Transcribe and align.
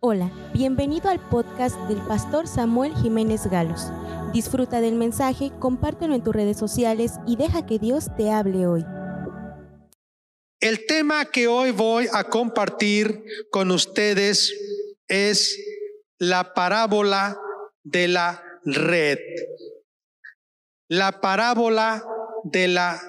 Hola, 0.00 0.30
bienvenido 0.52 1.08
al 1.08 1.26
podcast 1.30 1.74
del 1.88 1.96
pastor 2.06 2.46
Samuel 2.46 2.94
Jiménez 2.96 3.46
Galos. 3.46 3.90
Disfruta 4.34 4.82
del 4.82 4.94
mensaje, 4.94 5.50
compártelo 5.58 6.14
en 6.14 6.22
tus 6.22 6.34
redes 6.34 6.58
sociales 6.58 7.12
y 7.26 7.36
deja 7.36 7.64
que 7.64 7.78
Dios 7.78 8.10
te 8.14 8.30
hable 8.30 8.66
hoy. 8.66 8.84
El 10.60 10.84
tema 10.84 11.24
que 11.24 11.48
hoy 11.48 11.70
voy 11.70 12.08
a 12.12 12.24
compartir 12.24 13.24
con 13.50 13.70
ustedes 13.70 14.54
es 15.08 15.58
la 16.18 16.52
parábola 16.52 17.40
de 17.82 18.08
la 18.08 18.44
red. 18.66 19.18
La 20.88 21.22
parábola 21.22 22.04
de 22.44 22.68
la 22.68 23.00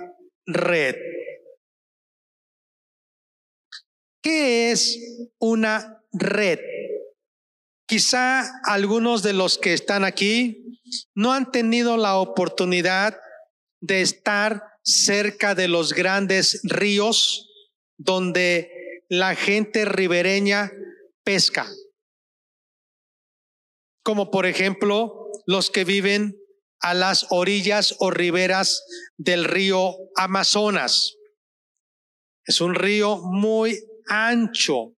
red. 0.45 0.95
¿Qué 4.21 4.71
es 4.71 4.97
una 5.38 5.97
red? 6.20 6.59
Quizá 7.88 8.49
algunos 8.66 9.23
de 9.23 9.34
los 9.34 9.57
que 9.57 9.73
están 9.73 10.03
aquí 10.03 10.80
no 11.16 11.34
han 11.34 11.52
tenido 11.52 11.98
la 11.98 12.17
oportunidad 12.17 13.17
de 13.81 14.02
estar 14.02 14.63
cerca 14.84 15.55
de 15.55 15.67
los 15.67 15.93
grandes 15.93 16.62
ríos 16.63 17.49
donde 17.98 18.71
la 19.09 19.35
gente 19.35 19.85
ribereña 19.85 20.71
pesca. 21.23 21.67
Como 24.04 24.31
por 24.31 24.45
ejemplo 24.45 25.31
los 25.45 25.70
que 25.70 25.84
viven 25.84 26.38
a 26.79 26.93
las 26.93 27.27
orillas 27.29 27.95
o 27.99 28.12
riberas 28.12 28.84
del 29.18 29.45
río 29.45 29.95
Amazonas. 30.15 31.15
Es 32.45 32.62
un 32.62 32.76
río 32.76 33.18
muy 33.18 33.79
ancho, 34.07 34.93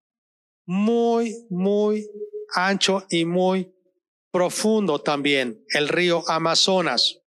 muy, 0.70 1.48
muy 1.50 2.08
ancho 2.54 3.04
y 3.10 3.26
muy 3.26 3.74
profundo 4.32 5.02
también, 5.02 5.66
el 5.74 5.88
río 5.88 6.24
Amazonas. 6.30 7.22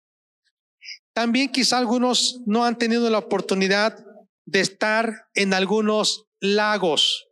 También 1.14 1.50
quizá 1.50 1.78
algunos 1.78 2.42
no 2.44 2.66
han 2.66 2.77
tenido 2.77 3.08
la 3.08 3.16
oportunidad 3.16 4.05
de 4.44 4.61
estar 4.61 5.30
en 5.33 5.55
algunos 5.55 6.27
lagos, 6.38 7.28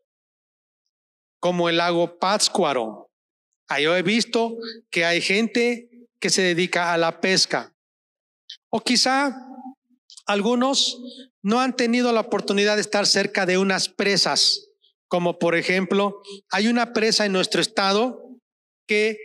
como 1.41 1.69
el 1.69 1.77
lago 1.77 2.19
Pátzcuaro. 2.19 3.11
Ahí 3.69 3.85
yo 3.85 3.95
he 3.95 4.03
visto 4.03 4.57
que 4.89 5.05
hay 5.05 5.21
gente 5.21 5.91
que 6.19 6.31
se 6.31 6.41
dedica 6.41 6.95
a 6.95 6.97
la 6.97 7.21
pesca. 7.21 7.77
O 8.71 8.81
quizá 8.81 9.37
algunos 10.25 11.03
no 11.43 11.61
han 11.61 11.77
tenido 11.77 12.13
la 12.13 12.21
oportunidad 12.21 12.77
de 12.77 12.81
estar 12.81 13.07
cerca 13.07 13.45
de 13.45 13.59
unas 13.59 13.91
presas, 13.91 14.68
como 15.09 15.39
por 15.39 15.57
ejemplo, 15.57 16.23
hay 16.51 16.69
una 16.69 16.93
presa 16.93 17.27
en 17.27 17.33
nuestro 17.33 17.61
estado 17.61 18.23
que 18.87 19.19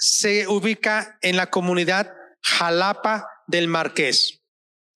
se 0.00 0.46
ubica 0.48 1.18
en 1.22 1.36
la 1.36 1.50
comunidad 1.50 2.12
Jalapa 2.42 3.26
del 3.46 3.68
Marqués. 3.68 4.40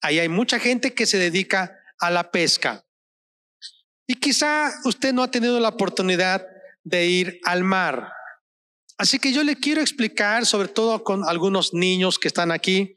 Ahí 0.01 0.19
hay 0.19 0.29
mucha 0.29 0.59
gente 0.59 0.95
que 0.95 1.07
se 1.07 1.19
dedica 1.19 1.79
a 1.99 2.11
la 2.11 2.31
pesca. 2.31 2.85
Y 4.07 4.17
quizá 4.17 4.73
usted 4.85 5.13
no 5.13 5.23
ha 5.23 5.31
tenido 5.31 5.61
la 5.61 5.69
oportunidad 5.69 6.45
de 6.83 7.07
ir 7.07 7.41
al 7.45 7.63
mar. 7.63 8.13
Así 8.99 9.19
que 9.19 9.33
yo 9.33 9.43
le 9.43 9.57
quiero 9.57 9.81
explicar, 9.81 10.45
sobre 10.47 10.69
todo 10.69 11.03
con 11.05 11.25
algunos 11.25 11.73
niños 11.73 12.19
que 12.19 12.29
están 12.29 12.51
aquí, 12.51 12.97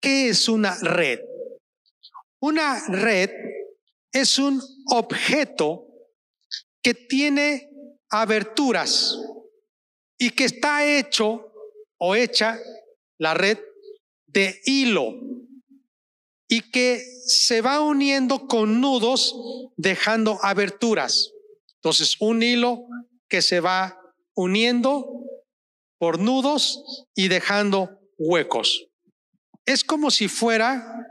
qué 0.00 0.28
es 0.28 0.48
una 0.48 0.76
red. 0.80 1.20
Una 2.40 2.82
red 2.88 3.30
es 4.12 4.38
un 4.38 4.62
objeto 4.86 5.86
que 6.84 6.92
tiene 6.92 7.70
aberturas 8.10 9.18
y 10.18 10.30
que 10.30 10.44
está 10.44 10.84
hecho 10.84 11.50
o 11.98 12.14
hecha 12.14 12.60
la 13.18 13.32
red 13.32 13.58
de 14.26 14.60
hilo 14.66 15.14
y 16.46 16.60
que 16.70 17.02
se 17.26 17.62
va 17.62 17.80
uniendo 17.80 18.46
con 18.46 18.82
nudos 18.82 19.34
dejando 19.78 20.38
aberturas. 20.42 21.32
Entonces, 21.76 22.16
un 22.20 22.42
hilo 22.42 22.86
que 23.28 23.40
se 23.40 23.60
va 23.60 23.98
uniendo 24.34 25.24
por 25.98 26.18
nudos 26.18 27.06
y 27.14 27.28
dejando 27.28 27.98
huecos. 28.18 28.88
Es 29.64 29.84
como 29.84 30.10
si 30.10 30.28
fuera 30.28 31.08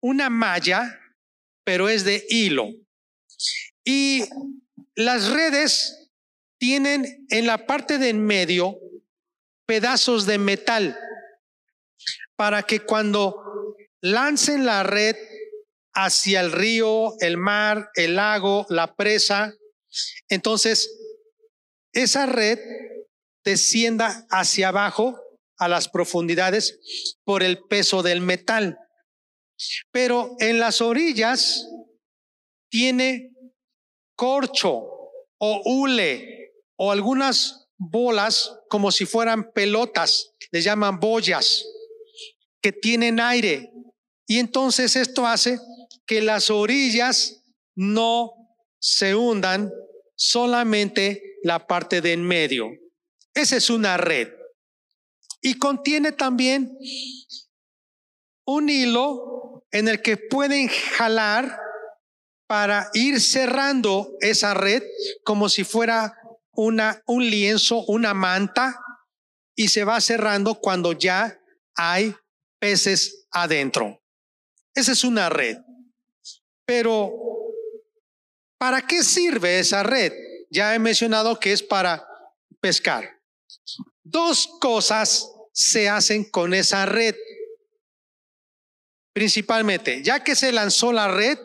una 0.00 0.30
malla, 0.30 0.96
pero 1.64 1.88
es 1.88 2.04
de 2.04 2.24
hilo. 2.30 2.68
Y 3.84 4.22
las 4.94 5.30
redes 5.30 6.10
tienen 6.58 7.26
en 7.30 7.46
la 7.46 7.66
parte 7.66 7.98
de 7.98 8.08
en 8.08 8.24
medio 8.24 8.78
pedazos 9.66 10.26
de 10.26 10.38
metal 10.38 10.98
para 12.36 12.62
que 12.62 12.80
cuando 12.80 13.76
lancen 14.00 14.64
la 14.64 14.82
red 14.82 15.16
hacia 15.92 16.40
el 16.40 16.52
río, 16.52 17.18
el 17.20 17.36
mar, 17.36 17.90
el 17.94 18.16
lago, 18.16 18.66
la 18.68 18.94
presa, 18.94 19.54
entonces 20.28 20.88
esa 21.92 22.26
red 22.26 22.58
descienda 23.44 24.26
hacia 24.30 24.68
abajo 24.68 25.20
a 25.58 25.68
las 25.68 25.88
profundidades 25.88 27.16
por 27.24 27.42
el 27.42 27.58
peso 27.68 28.02
del 28.02 28.20
metal. 28.20 28.78
Pero 29.90 30.36
en 30.38 30.60
las 30.60 30.80
orillas 30.80 31.66
tiene 32.70 33.32
corcho 34.18 34.72
o 35.38 35.62
hule 35.64 36.52
o 36.76 36.90
algunas 36.90 37.68
bolas 37.76 38.52
como 38.68 38.90
si 38.90 39.06
fueran 39.06 39.52
pelotas, 39.52 40.34
le 40.50 40.60
llaman 40.60 40.98
boyas, 40.98 41.64
que 42.60 42.72
tienen 42.72 43.20
aire. 43.20 43.70
Y 44.26 44.40
entonces 44.40 44.96
esto 44.96 45.24
hace 45.24 45.60
que 46.04 46.20
las 46.20 46.50
orillas 46.50 47.44
no 47.76 48.32
se 48.80 49.14
hundan, 49.14 49.72
solamente 50.16 51.22
la 51.44 51.68
parte 51.68 52.00
de 52.00 52.12
en 52.12 52.26
medio. 52.26 52.70
Esa 53.34 53.56
es 53.56 53.70
una 53.70 53.96
red. 53.96 54.28
Y 55.40 55.54
contiene 55.54 56.10
también 56.10 56.76
un 58.44 58.68
hilo 58.68 59.64
en 59.70 59.86
el 59.86 60.02
que 60.02 60.16
pueden 60.16 60.66
jalar 60.66 61.67
para 62.48 62.90
ir 62.94 63.20
cerrando 63.20 64.16
esa 64.20 64.54
red 64.54 64.82
como 65.22 65.48
si 65.48 65.64
fuera 65.64 66.18
una, 66.52 67.02
un 67.06 67.28
lienzo, 67.28 67.84
una 67.84 68.14
manta, 68.14 68.80
y 69.54 69.68
se 69.68 69.84
va 69.84 70.00
cerrando 70.00 70.54
cuando 70.54 70.92
ya 70.92 71.38
hay 71.74 72.14
peces 72.58 73.26
adentro. 73.30 74.02
Esa 74.74 74.92
es 74.92 75.04
una 75.04 75.28
red. 75.28 75.58
Pero, 76.64 77.12
¿para 78.56 78.86
qué 78.86 79.02
sirve 79.02 79.58
esa 79.58 79.82
red? 79.82 80.12
Ya 80.50 80.74
he 80.74 80.78
mencionado 80.78 81.38
que 81.38 81.52
es 81.52 81.62
para 81.62 82.06
pescar. 82.60 83.20
Dos 84.02 84.48
cosas 84.60 85.30
se 85.52 85.88
hacen 85.88 86.24
con 86.24 86.54
esa 86.54 86.86
red. 86.86 87.14
Principalmente, 89.12 90.02
ya 90.02 90.24
que 90.24 90.34
se 90.34 90.52
lanzó 90.52 90.92
la 90.92 91.08
red, 91.08 91.38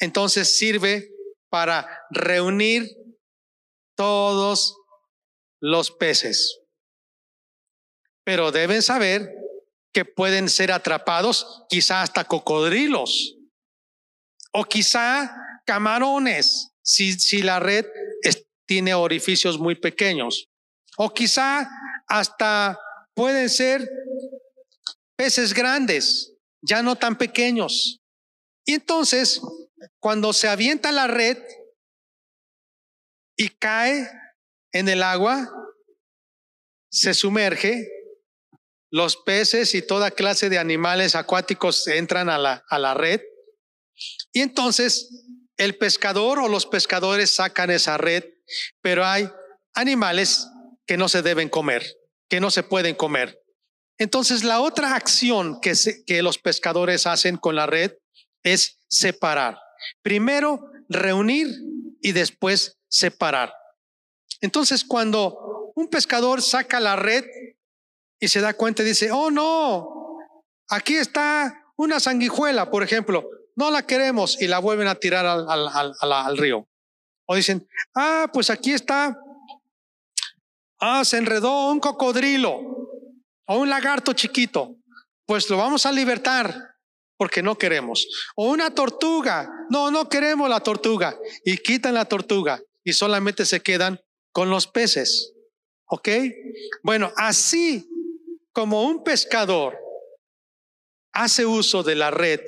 entonces 0.00 0.56
sirve 0.56 1.10
para 1.50 2.06
reunir 2.10 2.88
todos 3.96 4.76
los 5.60 5.90
peces. 5.90 6.60
Pero 8.24 8.50
deben 8.50 8.82
saber 8.82 9.34
que 9.92 10.04
pueden 10.04 10.48
ser 10.48 10.72
atrapados 10.72 11.64
quizá 11.68 12.02
hasta 12.02 12.24
cocodrilos 12.24 13.36
o 14.52 14.64
quizá 14.64 15.36
camarones 15.66 16.72
si, 16.82 17.12
si 17.12 17.42
la 17.42 17.60
red 17.60 17.86
tiene 18.70 18.94
orificios 18.94 19.58
muy 19.58 19.74
pequeños. 19.74 20.48
O 20.96 21.12
quizá 21.12 21.68
hasta 22.06 22.78
pueden 23.14 23.50
ser 23.50 23.88
peces 25.16 25.52
grandes, 25.52 26.34
ya 26.62 26.80
no 26.80 26.94
tan 26.94 27.18
pequeños. 27.18 28.00
Y 28.64 28.74
entonces 28.74 29.40
cuando 29.98 30.32
se 30.32 30.48
avienta 30.48 30.92
la 30.92 31.06
red 31.06 31.38
y 33.36 33.48
cae 33.48 34.08
en 34.72 34.88
el 34.88 35.02
agua, 35.02 35.50
se 36.90 37.14
sumerge, 37.14 37.88
los 38.92 39.16
peces 39.16 39.74
y 39.74 39.82
toda 39.82 40.10
clase 40.10 40.48
de 40.48 40.58
animales 40.58 41.14
acuáticos 41.14 41.86
entran 41.86 42.28
a 42.28 42.38
la, 42.38 42.64
a 42.68 42.78
la 42.78 42.94
red 42.94 43.20
y 44.32 44.40
entonces 44.40 45.08
el 45.56 45.76
pescador 45.76 46.38
o 46.38 46.48
los 46.48 46.66
pescadores 46.66 47.30
sacan 47.30 47.70
esa 47.70 47.98
red, 47.98 48.24
pero 48.80 49.04
hay 49.04 49.30
animales 49.74 50.48
que 50.86 50.96
no 50.96 51.08
se 51.08 51.22
deben 51.22 51.48
comer, 51.48 51.86
que 52.28 52.40
no 52.40 52.50
se 52.50 52.62
pueden 52.62 52.94
comer. 52.94 53.42
Entonces 53.98 54.42
la 54.44 54.60
otra 54.60 54.94
acción 54.94 55.60
que, 55.60 55.74
que 56.06 56.22
los 56.22 56.38
pescadores 56.38 57.06
hacen 57.06 57.36
con 57.36 57.54
la 57.54 57.66
red 57.66 57.92
es 58.42 58.78
separar. 58.88 59.58
Primero 60.02 60.70
reunir 60.88 61.48
y 62.02 62.12
después 62.12 62.78
separar. 62.88 63.52
Entonces, 64.40 64.84
cuando 64.84 65.72
un 65.74 65.88
pescador 65.88 66.42
saca 66.42 66.80
la 66.80 66.96
red 66.96 67.24
y 68.18 68.28
se 68.28 68.40
da 68.40 68.54
cuenta 68.54 68.82
y 68.82 68.86
dice, 68.86 69.10
oh 69.10 69.30
no, 69.30 70.18
aquí 70.68 70.96
está 70.96 71.64
una 71.76 72.00
sanguijuela, 72.00 72.70
por 72.70 72.82
ejemplo, 72.82 73.28
no 73.56 73.70
la 73.70 73.86
queremos 73.86 74.40
y 74.40 74.46
la 74.46 74.58
vuelven 74.58 74.88
a 74.88 74.94
tirar 74.94 75.26
al, 75.26 75.48
al, 75.48 75.94
al, 76.00 76.36
río. 76.36 76.68
O 77.26 77.34
dicen, 77.34 77.66
ah, 77.94 78.28
pues 78.32 78.50
aquí 78.50 78.72
está, 78.72 79.18
ah, 80.80 81.04
se 81.04 81.18
enredó 81.18 81.70
un 81.70 81.80
cocodrilo 81.80 82.60
o 83.46 83.58
un 83.58 83.68
lagarto 83.68 84.12
chiquito, 84.12 84.76
pues 85.26 85.48
lo 85.48 85.56
vamos 85.56 85.86
a 85.86 85.92
libertar 85.92 86.74
porque 87.20 87.42
no 87.42 87.58
queremos. 87.58 88.08
O 88.34 88.48
una 88.48 88.74
tortuga, 88.74 89.46
no, 89.68 89.90
no 89.90 90.08
queremos 90.08 90.48
la 90.48 90.60
tortuga 90.60 91.18
y 91.44 91.58
quitan 91.58 91.92
la 91.92 92.06
tortuga 92.06 92.62
y 92.82 92.94
solamente 92.94 93.44
se 93.44 93.60
quedan 93.60 94.00
con 94.32 94.48
los 94.48 94.66
peces. 94.66 95.34
¿Ok? 95.84 96.08
Bueno, 96.82 97.12
así 97.16 97.86
como 98.52 98.84
un 98.84 99.04
pescador 99.04 99.76
hace 101.12 101.44
uso 101.44 101.82
de 101.82 101.94
la 101.94 102.10
red 102.10 102.40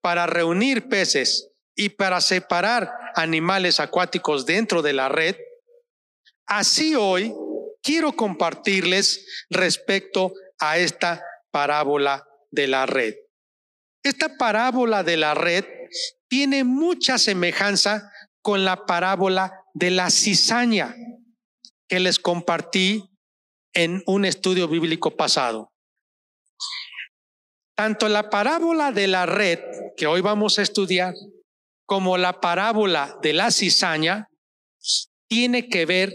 para 0.00 0.28
reunir 0.28 0.88
peces 0.88 1.50
y 1.74 1.88
para 1.88 2.20
separar 2.20 2.88
animales 3.16 3.80
acuáticos 3.80 4.46
dentro 4.46 4.80
de 4.80 4.92
la 4.92 5.08
red, 5.08 5.34
así 6.46 6.94
hoy 6.94 7.34
quiero 7.82 8.12
compartirles 8.12 9.26
respecto 9.50 10.34
a 10.60 10.78
esta 10.78 11.20
parábola 11.50 12.28
de 12.52 12.68
la 12.68 12.86
red. 12.86 13.16
Esta 14.02 14.36
parábola 14.36 15.02
de 15.02 15.16
la 15.16 15.34
red 15.34 15.64
tiene 16.28 16.64
mucha 16.64 17.18
semejanza 17.18 18.10
con 18.42 18.64
la 18.64 18.86
parábola 18.86 19.64
de 19.74 19.90
la 19.90 20.10
cizaña 20.10 20.94
que 21.88 22.00
les 22.00 22.18
compartí 22.18 23.04
en 23.74 24.02
un 24.06 24.24
estudio 24.24 24.68
bíblico 24.68 25.16
pasado. 25.16 25.72
Tanto 27.76 28.08
la 28.08 28.30
parábola 28.30 28.92
de 28.92 29.06
la 29.06 29.26
red 29.26 29.58
que 29.96 30.06
hoy 30.06 30.20
vamos 30.20 30.58
a 30.58 30.62
estudiar 30.62 31.14
como 31.86 32.16
la 32.16 32.40
parábola 32.40 33.18
de 33.22 33.32
la 33.32 33.50
cizaña 33.50 34.28
tiene 35.28 35.68
que 35.68 35.86
ver 35.86 36.12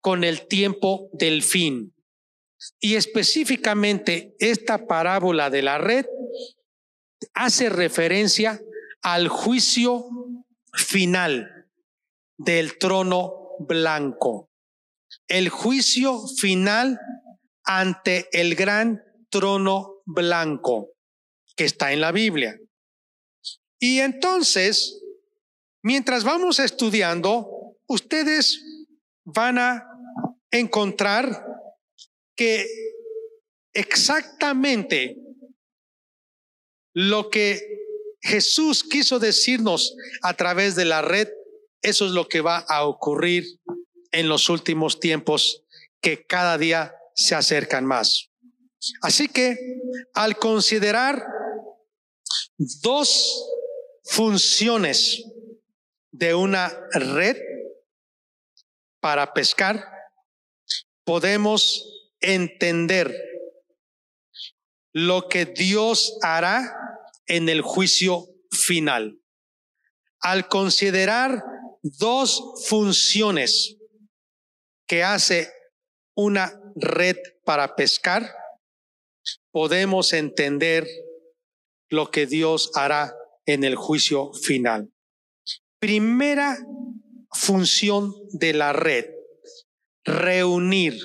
con 0.00 0.24
el 0.24 0.46
tiempo 0.46 1.08
del 1.12 1.42
fin. 1.42 1.94
Y 2.80 2.94
específicamente 2.94 4.34
esta 4.38 4.86
parábola 4.86 5.50
de 5.50 5.62
la 5.62 5.78
red 5.78 6.06
hace 7.38 7.68
referencia 7.68 8.60
al 9.00 9.28
juicio 9.28 10.04
final 10.74 11.68
del 12.36 12.78
trono 12.78 13.50
blanco. 13.60 14.50
El 15.28 15.48
juicio 15.48 16.26
final 16.40 16.98
ante 17.64 18.28
el 18.32 18.56
gran 18.56 19.02
trono 19.30 20.02
blanco 20.04 20.90
que 21.54 21.64
está 21.64 21.92
en 21.92 22.00
la 22.00 22.10
Biblia. 22.10 22.58
Y 23.78 24.00
entonces, 24.00 25.00
mientras 25.82 26.24
vamos 26.24 26.58
estudiando, 26.58 27.76
ustedes 27.86 28.64
van 29.24 29.58
a 29.58 29.86
encontrar 30.50 31.46
que 32.34 32.66
exactamente 33.72 35.27
lo 37.00 37.30
que 37.30 37.62
Jesús 38.20 38.82
quiso 38.82 39.20
decirnos 39.20 39.94
a 40.20 40.34
través 40.34 40.74
de 40.74 40.84
la 40.84 41.00
red, 41.00 41.28
eso 41.80 42.06
es 42.06 42.10
lo 42.10 42.28
que 42.28 42.40
va 42.40 42.58
a 42.68 42.84
ocurrir 42.86 43.60
en 44.10 44.28
los 44.28 44.48
últimos 44.48 44.98
tiempos 44.98 45.62
que 46.00 46.26
cada 46.26 46.58
día 46.58 46.96
se 47.14 47.36
acercan 47.36 47.84
más. 47.84 48.30
Así 49.00 49.28
que 49.28 49.56
al 50.12 50.38
considerar 50.38 51.24
dos 52.56 53.48
funciones 54.02 55.22
de 56.10 56.34
una 56.34 56.76
red 56.90 57.36
para 58.98 59.32
pescar, 59.34 59.88
podemos 61.04 62.10
entender 62.20 63.14
lo 64.92 65.28
que 65.28 65.44
Dios 65.44 66.18
hará 66.22 66.74
en 67.28 67.48
el 67.48 67.62
juicio 67.62 68.26
final. 68.50 69.20
Al 70.20 70.48
considerar 70.48 71.44
dos 71.82 72.42
funciones 72.66 73.76
que 74.86 75.04
hace 75.04 75.52
una 76.16 76.60
red 76.74 77.16
para 77.44 77.76
pescar, 77.76 78.34
podemos 79.52 80.12
entender 80.12 80.86
lo 81.90 82.10
que 82.10 82.26
Dios 82.26 82.70
hará 82.74 83.14
en 83.46 83.64
el 83.64 83.76
juicio 83.76 84.32
final. 84.32 84.92
Primera 85.78 86.58
función 87.32 88.12
de 88.32 88.52
la 88.52 88.72
red, 88.72 89.06
reunir. 90.04 90.98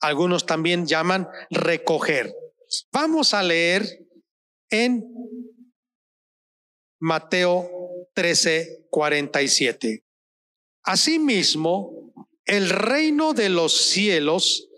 Algunos 0.00 0.46
también 0.46 0.86
llaman 0.86 1.28
recoger. 1.50 2.34
Vamos 2.92 3.34
a 3.34 3.42
leer 3.42 4.03
en 4.74 5.04
Mateo 7.00 7.70
13, 8.12 8.86
47. 8.90 10.04
Asimismo, 10.82 12.12
el 12.44 12.70
reino 12.70 13.34
de 13.34 13.50
los 13.50 13.90
cielos 13.90 14.68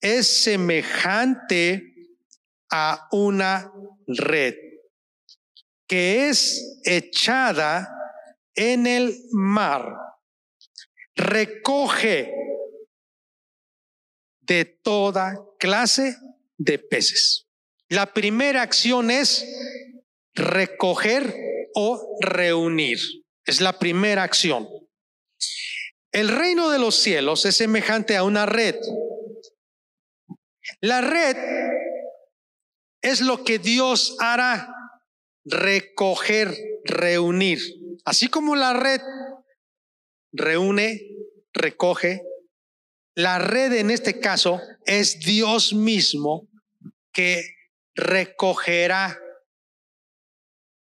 es 0.00 0.26
semejante 0.42 1.94
a 2.70 3.08
una 3.12 3.72
red 4.08 4.56
que 5.86 6.28
es 6.28 6.80
echada 6.84 7.88
en 8.56 8.88
el 8.88 9.16
mar. 9.30 9.86
Recoge 11.14 12.32
de 14.40 14.64
toda 14.64 15.38
clase 15.60 16.16
de 16.58 16.78
peces. 16.80 17.43
La 17.94 18.12
primera 18.12 18.60
acción 18.62 19.08
es 19.08 19.46
recoger 20.34 21.32
o 21.76 22.18
reunir. 22.20 22.98
Es 23.46 23.60
la 23.60 23.78
primera 23.78 24.24
acción. 24.24 24.68
El 26.10 26.28
reino 26.28 26.70
de 26.70 26.80
los 26.80 26.96
cielos 26.96 27.44
es 27.44 27.56
semejante 27.56 28.16
a 28.16 28.24
una 28.24 28.46
red. 28.46 28.74
La 30.80 31.02
red 31.02 31.36
es 33.00 33.20
lo 33.20 33.44
que 33.44 33.60
Dios 33.60 34.16
hará, 34.18 34.74
recoger, 35.44 36.52
reunir. 36.82 37.60
Así 38.04 38.26
como 38.26 38.56
la 38.56 38.72
red 38.72 39.02
reúne, 40.32 41.00
recoge, 41.52 42.22
la 43.14 43.38
red 43.38 43.72
en 43.74 43.92
este 43.92 44.18
caso 44.18 44.60
es 44.84 45.20
Dios 45.20 45.72
mismo 45.72 46.48
que 47.12 47.53
recogerá 47.94 49.18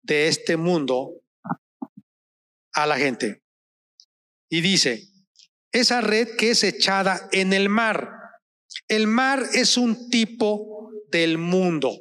de 0.02 0.28
este 0.28 0.58
mundo 0.58 1.22
a 2.74 2.86
la 2.86 2.98
gente. 2.98 3.44
Y 4.50 4.62
dice, 4.62 5.08
esa 5.72 6.02
red 6.02 6.36
que 6.38 6.52
es 6.52 6.64
echada 6.64 7.28
en 7.32 7.54
el 7.54 7.70
mar. 7.70 8.12
El 8.88 9.08
mar 9.08 9.44
es 9.54 9.78
un 9.78 10.10
tipo 10.10 10.92
del 11.12 11.38
mundo, 11.38 12.00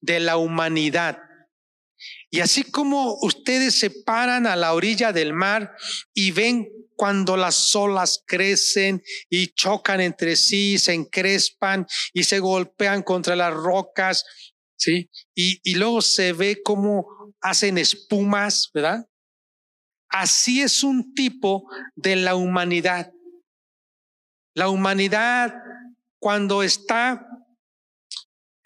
de 0.00 0.20
la 0.20 0.36
humanidad. 0.36 1.18
Y 2.30 2.40
así 2.40 2.64
como 2.64 3.18
ustedes 3.22 3.78
se 3.78 3.90
paran 3.90 4.46
a 4.46 4.56
la 4.56 4.72
orilla 4.72 5.12
del 5.12 5.32
mar 5.32 5.76
y 6.14 6.30
ven 6.30 6.68
cuando 7.00 7.34
las 7.34 7.74
olas 7.74 8.22
crecen 8.26 9.02
y 9.30 9.54
chocan 9.54 10.02
entre 10.02 10.36
sí, 10.36 10.76
se 10.76 10.92
encrespan 10.92 11.86
y 12.12 12.24
se 12.24 12.40
golpean 12.40 13.02
contra 13.02 13.34
las 13.34 13.54
rocas, 13.54 14.22
¿sí? 14.76 15.08
Y, 15.34 15.62
y 15.64 15.76
luego 15.76 16.02
se 16.02 16.34
ve 16.34 16.60
cómo 16.62 17.06
hacen 17.40 17.78
espumas, 17.78 18.70
¿verdad? 18.74 19.08
Así 20.10 20.60
es 20.60 20.84
un 20.84 21.14
tipo 21.14 21.66
de 21.96 22.16
la 22.16 22.34
humanidad. 22.34 23.10
La 24.54 24.68
humanidad 24.68 25.54
cuando 26.18 26.62
está 26.62 27.26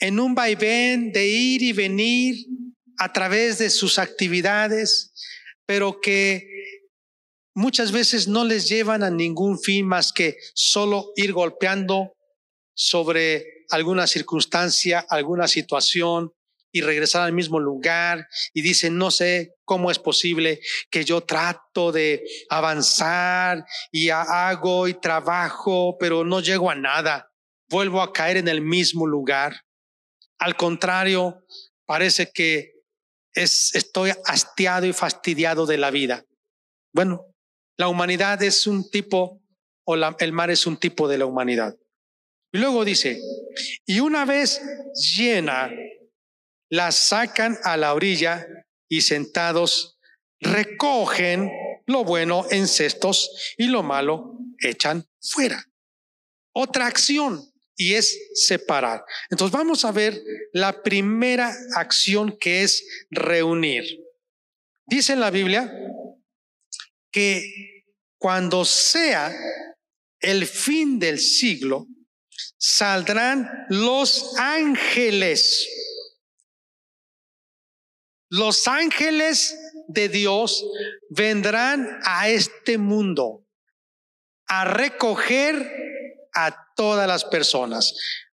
en 0.00 0.19
un 0.19 0.35
vaivén 0.35 1.12
de 1.12 1.29
ir 1.29 1.62
y 1.62 1.73
venir 1.73 2.47
a 2.99 3.12
través 3.12 3.59
de 3.59 3.71
sus 3.71 4.00
actividades, 4.00 5.12
pero 5.67 6.00
que 6.00 6.49
muchas 7.55 7.93
veces 7.93 8.29
no 8.29 8.45
les 8.45 8.69
llevan 8.69 9.03
a 9.03 9.11
ningún 9.11 9.59
fin 9.59 9.87
más 9.87 10.13
que 10.13 10.37
solo 10.55 11.13
ir 11.17 11.33
golpeando 11.33 12.13
sobre 12.75 13.45
alguna 13.71 14.07
circunstancia, 14.07 15.05
alguna 15.09 15.49
situación 15.49 16.33
y 16.73 16.81
regresar 16.81 17.23
al 17.23 17.33
mismo 17.33 17.61
lugar 17.61 18.27
y 18.53 18.63
dicen, 18.63 18.99
no 18.99 19.13
sé 19.13 19.55
cómo 19.65 19.93
es 19.93 20.01
posible 20.01 20.61
que 20.91 21.05
yo 21.05 21.21
trato 21.21 21.93
de 21.93 22.25
avanzar 22.51 23.65
y 23.93 24.11
hago 24.11 24.89
y 24.89 24.95
trabajo, 24.95 25.97
pero 25.99 26.25
no 26.25 26.41
llego 26.41 26.71
a 26.71 26.75
nada. 26.75 27.31
Vuelvo 27.71 28.03
a 28.03 28.13
caer 28.13 28.39
en 28.39 28.49
el 28.49 28.61
mismo 28.61 29.07
lugar. 29.07 29.61
Al 30.39 30.57
contrario, 30.57 31.45
parece 31.87 32.33
que 32.33 32.73
es, 33.33 33.73
estoy 33.77 34.13
hastiado 34.27 34.87
y 34.87 34.93
fastidiado 34.93 35.67
de 35.67 35.79
la 35.79 35.93
vida. 35.93 36.25
Bueno, 36.93 37.34
la 37.76 37.88
humanidad 37.88 38.43
es 38.43 38.66
un 38.66 38.88
tipo, 38.90 39.43
o 39.85 39.95
el 39.95 40.33
mar 40.33 40.50
es 40.50 40.66
un 40.66 40.76
tipo 40.76 41.09
de 41.09 41.19
la 41.19 41.26
humanidad. 41.26 41.76
Y 42.52 42.59
luego 42.59 42.85
dice, 42.85 43.21
y 43.85 44.00
una 44.00 44.25
vez 44.25 44.62
llena, 45.16 45.71
la 46.71 46.93
sacan 46.93 47.59
a 47.64 47.76
la 47.76 47.95
orilla 47.95 48.47
y 48.88 49.00
sentados 49.00 49.99
recogen 50.40 51.50
lo 51.87 52.04
bueno 52.04 52.47
en 52.50 52.69
cestos 52.69 53.54
y 53.59 53.66
lo 53.66 53.83
malo 53.83 54.38
echan 54.61 55.04
fuera. 55.21 55.64
Otra 56.52 56.87
acción 56.87 57.43
y 57.76 57.95
es 57.95 58.16
separar. 58.35 59.04
Entonces 59.31 59.52
vamos 59.57 59.85
a 59.85 59.93
ver 59.93 60.23
la 60.52 60.83
primera 60.83 61.52
acción 61.75 62.37
que 62.38 62.62
es 62.62 62.87
reunir. 63.11 63.85
Dice 64.87 65.14
en 65.14 65.21
la 65.21 65.31
Biblia 65.31 65.73
que 67.14 67.85
cuando 68.18 68.64
sea 68.64 69.33
el 70.18 70.49
fin 70.49 70.99
del 70.99 71.21
siglo, 71.21 71.87
saldrán 72.59 73.66
los 73.68 74.35
ángeles. 74.37 75.64
Los 78.30 78.66
ángeles 78.66 79.56
de 79.87 80.09
Dios 80.09 80.66
vendrán 81.09 82.00
a 82.02 82.28
este 82.30 82.78
mundo 82.78 83.47
a 84.49 84.64
recoger 84.64 85.71
a 86.35 86.75
todas 86.75 87.06
las 87.06 87.25
personas. 87.25 87.94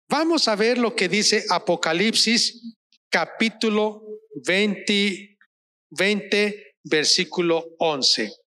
Vamos 0.07 0.47
a 0.47 0.55
ver 0.55 0.77
lo 0.77 0.95
que 0.95 1.09
dice 1.09 1.45
Apocalipsis 1.49 2.75
capítulo 3.09 4.03
20, 4.45 5.35
20 5.89 6.75
versículo 6.83 7.65
11. 7.79 8.46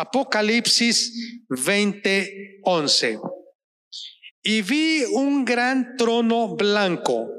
Apocalipsis 0.00 1.44
20, 1.50 2.60
11. 2.62 3.20
Y 4.42 4.62
vi 4.62 5.04
un 5.04 5.44
gran 5.44 5.94
trono 5.98 6.56
blanco 6.56 7.30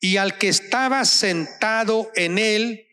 y 0.00 0.16
al 0.16 0.36
que 0.36 0.48
estaba 0.48 1.04
sentado 1.04 2.10
en 2.16 2.38
él, 2.38 2.88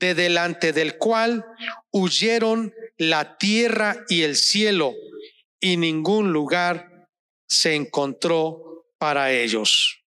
de 0.00 0.14
delante 0.14 0.72
del 0.72 0.96
cual 0.96 1.44
huyeron 1.92 2.72
la 2.96 3.36
tierra 3.36 4.04
y 4.08 4.22
el 4.22 4.36
cielo, 4.36 4.94
y 5.60 5.76
ningún 5.76 6.32
lugar 6.32 7.06
se 7.46 7.74
encontró 7.74 8.86
para 8.96 9.32
ellos. 9.32 10.02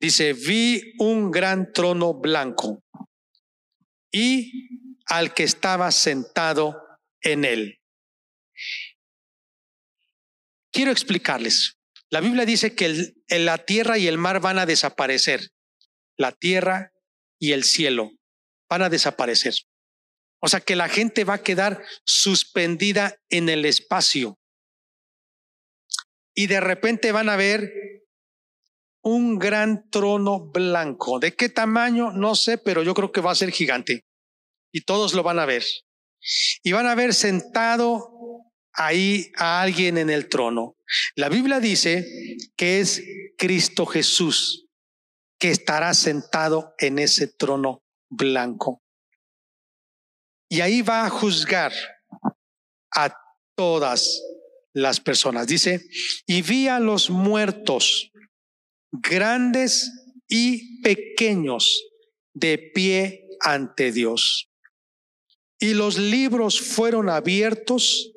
Dice, 0.00 0.32
vi 0.32 0.94
un 1.00 1.32
gran 1.32 1.72
trono 1.72 2.14
blanco 2.14 2.84
y 4.12 4.52
al 5.06 5.34
que 5.34 5.42
estaba 5.42 5.90
sentado 5.90 6.87
en 7.22 7.44
él. 7.44 7.80
Quiero 10.72 10.90
explicarles. 10.90 11.78
La 12.10 12.20
Biblia 12.20 12.46
dice 12.46 12.74
que 12.74 13.14
la 13.28 13.58
tierra 13.58 13.98
y 13.98 14.06
el 14.06 14.18
mar 14.18 14.40
van 14.40 14.58
a 14.58 14.66
desaparecer. 14.66 15.50
La 16.16 16.32
tierra 16.32 16.92
y 17.38 17.52
el 17.52 17.64
cielo 17.64 18.12
van 18.68 18.82
a 18.82 18.88
desaparecer. 18.88 19.54
O 20.40 20.48
sea 20.48 20.60
que 20.60 20.76
la 20.76 20.88
gente 20.88 21.24
va 21.24 21.34
a 21.34 21.42
quedar 21.42 21.84
suspendida 22.04 23.16
en 23.28 23.48
el 23.48 23.64
espacio. 23.64 24.38
Y 26.34 26.46
de 26.46 26.60
repente 26.60 27.12
van 27.12 27.28
a 27.28 27.36
ver 27.36 27.72
un 29.02 29.38
gran 29.38 29.90
trono 29.90 30.40
blanco. 30.40 31.18
¿De 31.18 31.34
qué 31.34 31.48
tamaño? 31.48 32.12
No 32.12 32.34
sé, 32.34 32.58
pero 32.58 32.82
yo 32.82 32.94
creo 32.94 33.10
que 33.10 33.20
va 33.20 33.32
a 33.32 33.36
ser 33.36 33.50
gigante. 33.50 34.04
Y 34.72 34.82
todos 34.82 35.14
lo 35.14 35.22
van 35.22 35.38
a 35.38 35.46
ver. 35.46 35.64
Y 36.62 36.72
van 36.72 36.86
a 36.86 36.94
ver 36.94 37.14
sentado 37.14 38.44
ahí 38.72 39.30
a 39.36 39.60
alguien 39.60 39.98
en 39.98 40.10
el 40.10 40.28
trono. 40.28 40.76
La 41.16 41.28
Biblia 41.28 41.60
dice 41.60 42.06
que 42.56 42.80
es 42.80 43.02
Cristo 43.36 43.86
Jesús 43.86 44.66
que 45.38 45.50
estará 45.50 45.94
sentado 45.94 46.74
en 46.78 46.98
ese 46.98 47.28
trono 47.28 47.82
blanco. 48.08 48.82
Y 50.48 50.60
ahí 50.60 50.82
va 50.82 51.04
a 51.04 51.10
juzgar 51.10 51.72
a 52.94 53.14
todas 53.54 54.22
las 54.72 55.00
personas. 55.00 55.46
Dice, 55.46 55.86
y 56.26 56.42
vi 56.42 56.68
a 56.68 56.80
los 56.80 57.10
muertos, 57.10 58.10
grandes 58.90 59.92
y 60.28 60.80
pequeños, 60.82 61.84
de 62.34 62.58
pie 62.58 63.28
ante 63.40 63.92
Dios. 63.92 64.47
Y 65.60 65.74
los 65.74 65.98
libros 65.98 66.60
fueron 66.60 67.08
abiertos 67.08 68.12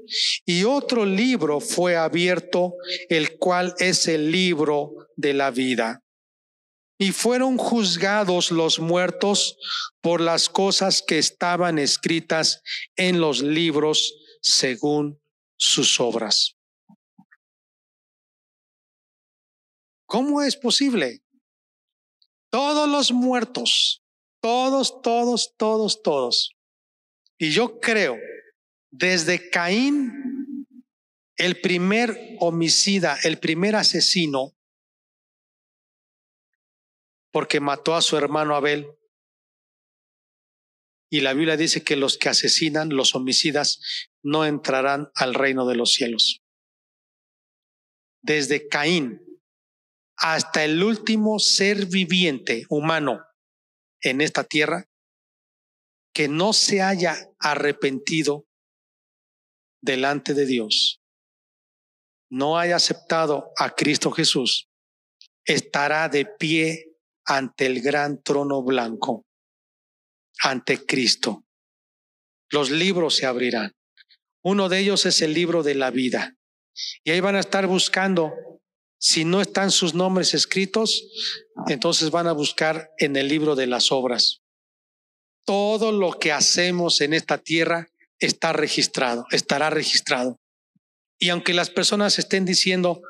y 0.45 0.63
otro 0.63 1.05
libro 1.05 1.59
fue 1.59 1.95
abierto, 1.95 2.75
el 3.09 3.37
cual 3.39 3.73
es 3.79 4.07
el 4.07 4.31
libro 4.31 5.07
de 5.15 5.33
la 5.33 5.49
vida. 5.49 6.03
Y 6.99 7.11
fueron 7.13 7.57
juzgados 7.57 8.51
los 8.51 8.79
muertos 8.79 9.57
por 10.01 10.21
las 10.21 10.49
cosas 10.49 11.01
que 11.01 11.17
estaban 11.17 11.79
escritas 11.79 12.61
en 12.95 13.19
los 13.19 13.41
libros 13.41 14.13
según 14.41 15.19
sus 15.57 15.99
obras. 15.99 16.55
¿Cómo 20.05 20.41
es 20.41 20.57
posible? 20.57 21.23
Todos 22.51 22.89
los 22.89 23.13
muertos, 23.13 24.03
todos, 24.41 25.01
todos, 25.01 25.53
todos, 25.55 26.01
todos, 26.03 26.51
y 27.41 27.49
yo 27.49 27.79
creo, 27.79 28.19
desde 28.91 29.49
Caín, 29.49 30.67
el 31.37 31.59
primer 31.59 32.35
homicida, 32.39 33.17
el 33.23 33.39
primer 33.39 33.75
asesino, 33.75 34.55
porque 37.31 37.59
mató 37.59 37.95
a 37.95 38.03
su 38.03 38.15
hermano 38.15 38.55
Abel. 38.55 38.85
Y 41.09 41.21
la 41.21 41.33
Biblia 41.33 41.57
dice 41.57 41.83
que 41.83 41.95
los 41.95 42.19
que 42.19 42.29
asesinan, 42.29 42.89
los 42.89 43.15
homicidas, 43.15 43.79
no 44.21 44.45
entrarán 44.45 45.09
al 45.15 45.33
reino 45.33 45.65
de 45.65 45.77
los 45.77 45.93
cielos. 45.93 46.43
Desde 48.21 48.67
Caín 48.67 49.19
hasta 50.15 50.63
el 50.63 50.83
último 50.83 51.39
ser 51.39 51.87
viviente 51.87 52.67
humano 52.69 53.25
en 53.99 54.21
esta 54.21 54.43
tierra, 54.43 54.90
que 56.13 56.27
no 56.27 56.53
se 56.53 56.81
haya 56.81 57.17
arrepentido 57.39 58.45
delante 59.81 60.33
de 60.33 60.45
Dios, 60.45 61.01
no 62.29 62.57
haya 62.57 62.75
aceptado 62.75 63.51
a 63.57 63.71
Cristo 63.71 64.11
Jesús, 64.11 64.69
estará 65.45 66.09
de 66.09 66.25
pie 66.25 66.93
ante 67.25 67.65
el 67.65 67.81
gran 67.81 68.21
trono 68.21 68.61
blanco, 68.63 69.25
ante 70.43 70.85
Cristo. 70.85 71.43
Los 72.49 72.69
libros 72.69 73.15
se 73.15 73.25
abrirán. 73.25 73.71
Uno 74.43 74.69
de 74.69 74.79
ellos 74.79 75.05
es 75.05 75.21
el 75.21 75.33
libro 75.33 75.63
de 75.63 75.75
la 75.75 75.91
vida. 75.91 76.35
Y 77.03 77.11
ahí 77.11 77.19
van 77.19 77.35
a 77.35 77.39
estar 77.39 77.67
buscando, 77.67 78.33
si 78.99 79.23
no 79.23 79.41
están 79.41 79.71
sus 79.71 79.93
nombres 79.93 80.33
escritos, 80.33 81.03
entonces 81.67 82.11
van 82.11 82.27
a 82.27 82.33
buscar 82.33 82.91
en 82.97 83.15
el 83.15 83.27
libro 83.27 83.55
de 83.55 83.67
las 83.67 83.91
obras 83.91 84.40
todo 85.51 85.91
lo 85.91 86.13
que 86.13 86.31
hacemos 86.31 87.01
en 87.01 87.11
esta 87.11 87.37
tierra 87.37 87.89
está 88.19 88.53
registrado, 88.53 89.25
estará 89.31 89.69
registrado. 89.69 90.39
Y 91.19 91.27
aunque 91.27 91.53
las 91.53 91.69
personas 91.69 92.17
estén 92.19 92.45
diciendo, 92.45 93.01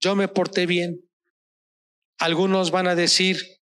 yo 0.00 0.14
me 0.14 0.28
porté 0.28 0.64
bien, 0.66 1.10
algunos 2.20 2.70
van 2.70 2.86
a 2.86 2.94
decir, 2.94 3.58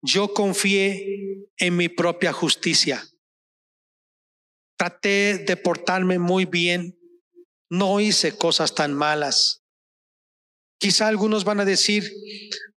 yo 0.00 0.32
confié 0.32 1.50
en 1.58 1.76
mi 1.76 1.90
propia 1.90 2.32
justicia, 2.32 3.06
traté 4.78 5.44
de 5.46 5.56
portarme 5.58 6.18
muy 6.18 6.46
bien, 6.46 6.98
no 7.68 8.00
hice 8.00 8.38
cosas 8.38 8.74
tan 8.74 8.94
malas. 8.94 9.62
Quizá 10.80 11.08
algunos 11.08 11.44
van 11.44 11.60
a 11.60 11.66
decir, 11.66 12.10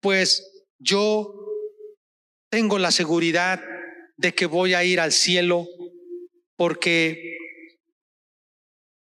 pues 0.01 0.65
yo 0.79 1.46
tengo 2.51 2.79
la 2.79 2.91
seguridad 2.91 3.63
de 4.17 4.35
que 4.35 4.47
voy 4.47 4.75
a 4.75 4.85
ir 4.85 5.01
al 5.01 5.13
cielo 5.13 5.67
porque 6.57 7.37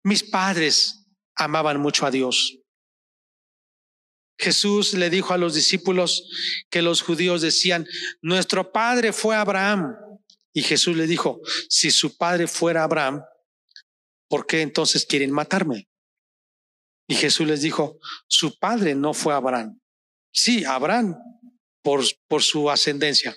mis 0.04 0.22
padres 0.22 1.06
amaban 1.34 1.80
mucho 1.80 2.06
a 2.06 2.10
Dios. 2.10 2.58
Jesús 4.38 4.94
le 4.94 5.08
dijo 5.10 5.32
a 5.32 5.38
los 5.38 5.54
discípulos 5.54 6.28
que 6.70 6.82
los 6.82 7.02
judíos 7.02 7.40
decían, 7.40 7.86
nuestro 8.20 8.70
padre 8.70 9.12
fue 9.12 9.34
Abraham. 9.34 9.96
Y 10.52 10.62
Jesús 10.62 10.96
le 10.96 11.06
dijo, 11.06 11.40
si 11.68 11.90
su 11.90 12.16
padre 12.16 12.46
fuera 12.46 12.82
Abraham, 12.84 13.22
¿por 14.28 14.46
qué 14.46 14.62
entonces 14.62 15.06
quieren 15.06 15.30
matarme? 15.30 15.88
Y 17.08 17.14
Jesús 17.14 17.46
les 17.46 17.62
dijo, 17.62 17.98
su 18.26 18.58
padre 18.58 18.94
no 18.94 19.14
fue 19.14 19.34
Abraham. 19.34 19.80
Sí, 20.32 20.64
Abraham, 20.64 21.16
por, 22.28 22.42
su 22.42 22.68
ascendencia. 22.68 23.36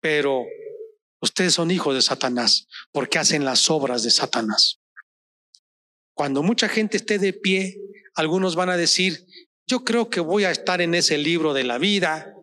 Pero 0.00 0.44
ustedes 1.20 1.54
son 1.54 1.70
hijos 1.70 1.94
de 1.94 2.02
Satanás 2.02 2.66
porque 2.90 3.18
hacen 3.18 3.44
las 3.44 3.70
obras 3.70 4.02
de 4.02 4.10
Satanás. 4.10 4.80
Cuando 6.14 6.42
mucha 6.42 6.68
gente 6.68 6.96
esté 6.96 7.18
de 7.18 7.32
pie, 7.32 7.76
algunos 8.16 8.56
van 8.56 8.68
a 8.70 8.76
decir, 8.76 9.26
yo 9.66 9.84
creo 9.84 10.10
que 10.10 10.20
voy 10.20 10.44
a 10.44 10.50
estar 10.50 10.80
en 10.80 10.94
ese 10.94 11.18
libro 11.18 11.54
de 11.54 11.62
la 11.62 11.78
vida 11.78 12.34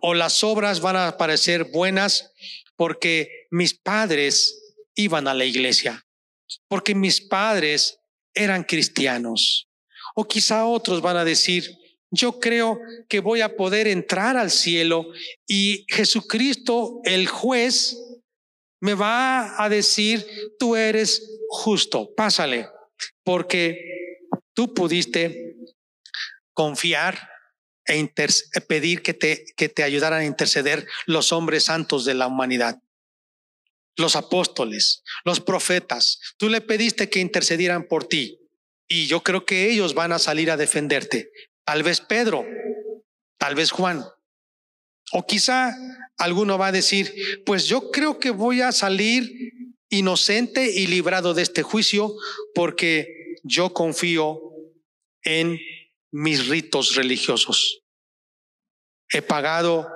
o 0.00 0.14
las 0.14 0.44
obras 0.44 0.80
van 0.80 0.96
a 0.96 1.16
parecer 1.16 1.64
buenas 1.64 2.32
porque 2.76 3.48
mis 3.50 3.74
padres 3.74 4.76
iban 4.94 5.26
a 5.26 5.34
la 5.34 5.44
iglesia, 5.44 6.06
porque 6.68 6.94
mis 6.94 7.20
padres 7.20 7.98
eran 8.32 8.62
cristianos. 8.62 9.68
O 10.14 10.26
quizá 10.26 10.66
otros 10.66 11.02
van 11.02 11.16
a 11.16 11.24
decir, 11.24 11.76
yo 12.10 12.40
creo 12.40 12.80
que 13.08 13.20
voy 13.20 13.40
a 13.40 13.56
poder 13.56 13.86
entrar 13.86 14.36
al 14.36 14.50
cielo 14.50 15.06
y 15.46 15.84
Jesucristo, 15.88 17.00
el 17.04 17.26
juez, 17.26 17.96
me 18.80 18.94
va 18.94 19.62
a 19.62 19.68
decir, 19.68 20.26
tú 20.58 20.76
eres 20.76 21.38
justo, 21.48 22.14
pásale, 22.14 22.68
porque 23.24 23.78
tú 24.54 24.72
pudiste 24.72 25.56
confiar 26.54 27.28
e 27.86 28.60
pedir 28.66 29.02
que 29.02 29.14
te, 29.14 29.44
que 29.56 29.68
te 29.68 29.82
ayudaran 29.82 30.20
a 30.20 30.26
interceder 30.26 30.86
los 31.06 31.32
hombres 31.32 31.64
santos 31.64 32.04
de 32.04 32.14
la 32.14 32.26
humanidad, 32.26 32.82
los 33.96 34.14
apóstoles, 34.14 35.02
los 35.24 35.40
profetas. 35.40 36.20
Tú 36.36 36.48
le 36.48 36.60
pediste 36.60 37.08
que 37.08 37.20
intercedieran 37.20 37.84
por 37.84 38.04
ti 38.04 38.38
y 38.88 39.06
yo 39.06 39.22
creo 39.22 39.44
que 39.46 39.70
ellos 39.70 39.94
van 39.94 40.12
a 40.12 40.18
salir 40.18 40.50
a 40.50 40.56
defenderte. 40.56 41.30
Tal 41.68 41.82
vez 41.82 42.00
Pedro, 42.00 42.46
tal 43.36 43.54
vez 43.54 43.72
Juan. 43.72 44.02
O 45.12 45.26
quizá 45.26 45.76
alguno 46.16 46.56
va 46.56 46.68
a 46.68 46.72
decir, 46.72 47.12
pues 47.44 47.66
yo 47.66 47.90
creo 47.90 48.18
que 48.18 48.30
voy 48.30 48.62
a 48.62 48.72
salir 48.72 49.30
inocente 49.90 50.70
y 50.70 50.86
librado 50.86 51.34
de 51.34 51.42
este 51.42 51.62
juicio 51.62 52.14
porque 52.54 53.36
yo 53.42 53.74
confío 53.74 54.40
en 55.22 55.60
mis 56.10 56.48
ritos 56.48 56.94
religiosos. 56.94 57.82
He 59.12 59.20
pagado 59.20 59.86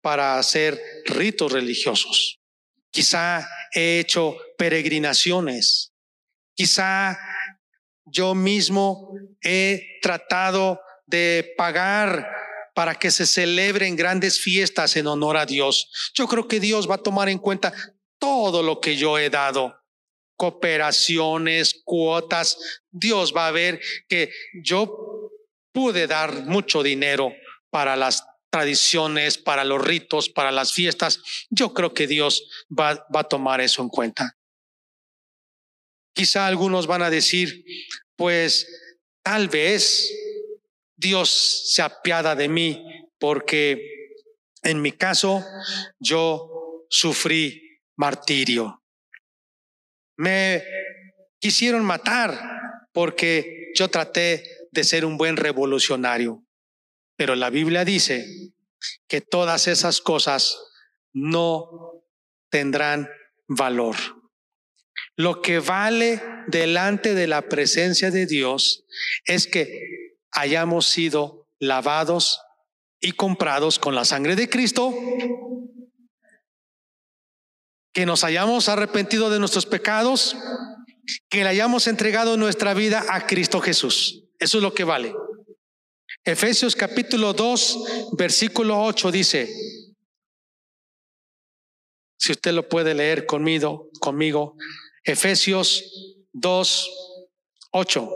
para 0.00 0.38
hacer 0.38 0.80
ritos 1.04 1.50
religiosos. 1.50 2.38
Quizá 2.92 3.44
he 3.74 3.98
hecho 3.98 4.36
peregrinaciones. 4.56 5.92
Quizá 6.54 7.18
yo 8.04 8.36
mismo 8.36 9.18
he 9.42 9.98
tratado 10.00 10.80
de 11.08 11.54
pagar 11.56 12.30
para 12.74 12.94
que 12.94 13.10
se 13.10 13.26
celebren 13.26 13.96
grandes 13.96 14.40
fiestas 14.40 14.96
en 14.96 15.06
honor 15.08 15.36
a 15.36 15.46
Dios. 15.46 15.90
Yo 16.14 16.28
creo 16.28 16.46
que 16.46 16.60
Dios 16.60 16.88
va 16.88 16.96
a 16.96 17.02
tomar 17.02 17.28
en 17.28 17.38
cuenta 17.38 17.72
todo 18.18 18.62
lo 18.62 18.80
que 18.80 18.96
yo 18.96 19.18
he 19.18 19.30
dado 19.30 19.74
cooperaciones, 20.36 21.82
cuotas. 21.84 22.56
Dios 22.90 23.34
va 23.36 23.48
a 23.48 23.50
ver 23.50 23.80
que 24.08 24.30
yo 24.62 25.32
pude 25.72 26.06
dar 26.06 26.44
mucho 26.44 26.82
dinero 26.82 27.32
para 27.70 27.96
las 27.96 28.24
tradiciones, 28.50 29.36
para 29.36 29.64
los 29.64 29.82
ritos, 29.82 30.28
para 30.28 30.52
las 30.52 30.72
fiestas. 30.72 31.20
Yo 31.50 31.74
creo 31.74 31.92
que 31.92 32.06
Dios 32.06 32.66
va, 32.70 33.04
va 33.14 33.20
a 33.20 33.28
tomar 33.28 33.60
eso 33.60 33.82
en 33.82 33.88
cuenta. 33.88 34.36
Quizá 36.14 36.46
algunos 36.46 36.86
van 36.86 37.02
a 37.02 37.10
decir, 37.10 37.64
pues 38.16 38.66
tal 39.22 39.48
vez 39.48 40.10
Dios 40.98 41.72
se 41.72 41.80
apiada 41.80 42.34
de 42.34 42.48
mí 42.48 42.84
porque 43.18 43.80
en 44.62 44.82
mi 44.82 44.92
caso 44.92 45.44
yo 46.00 46.84
sufrí 46.90 47.80
martirio. 47.96 48.82
Me 50.16 50.64
quisieron 51.38 51.84
matar 51.84 52.38
porque 52.92 53.70
yo 53.76 53.88
traté 53.88 54.42
de 54.72 54.82
ser 54.82 55.04
un 55.04 55.16
buen 55.16 55.36
revolucionario. 55.36 56.44
Pero 57.16 57.36
la 57.36 57.50
Biblia 57.50 57.84
dice 57.84 58.26
que 59.06 59.20
todas 59.20 59.68
esas 59.68 60.00
cosas 60.00 60.58
no 61.12 62.02
tendrán 62.50 63.08
valor. 63.46 63.96
Lo 65.16 65.42
que 65.42 65.60
vale 65.60 66.20
delante 66.48 67.14
de 67.14 67.28
la 67.28 67.42
presencia 67.42 68.10
de 68.10 68.26
Dios 68.26 68.84
es 69.24 69.46
que 69.46 69.97
hayamos 70.32 70.86
sido 70.86 71.46
lavados 71.58 72.40
y 73.00 73.12
comprados 73.12 73.78
con 73.78 73.94
la 73.94 74.04
sangre 74.04 74.36
de 74.36 74.48
Cristo 74.48 74.94
que 77.98 78.06
nos 78.06 78.22
hayamos 78.22 78.68
arrepentido 78.68 79.28
de 79.28 79.40
nuestros 79.40 79.66
pecados, 79.66 80.36
que 81.28 81.42
le 81.42 81.48
hayamos 81.48 81.88
entregado 81.88 82.36
nuestra 82.36 82.72
vida 82.72 83.04
a 83.08 83.26
Cristo 83.26 83.60
Jesús. 83.60 84.22
Eso 84.38 84.58
es 84.58 84.62
lo 84.62 84.72
que 84.72 84.84
vale. 84.84 85.14
Efesios 86.24 86.76
capítulo 86.76 87.32
2, 87.32 88.12
versículo 88.16 88.80
8 88.84 89.10
dice, 89.10 89.52
si 92.20 92.32
usted 92.32 92.52
lo 92.52 92.68
puede 92.68 92.94
leer 92.94 93.26
conmigo, 93.26 93.90
conmigo, 94.00 94.54
Efesios 95.02 96.22
2, 96.34 96.90
8, 97.72 98.10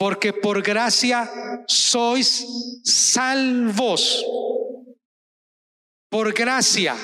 porque 0.00 0.32
por 0.32 0.62
gracia 0.62 1.30
sois 1.68 2.80
salvos, 2.82 4.24
por 6.08 6.32
gracia 6.32 6.96